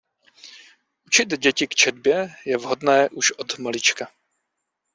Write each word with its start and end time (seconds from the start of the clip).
Učit 1.05 1.29
děti 1.37 1.67
k 1.67 1.75
četbě 1.75 2.29
je 2.45 2.57
vhodné 2.57 3.09
už 3.09 3.31
od 3.31 3.57
malička. 3.59 4.07